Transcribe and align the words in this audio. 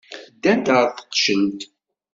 Ddant 0.35 0.71
ɣer 0.75 0.87
teqcelt. 0.97 1.61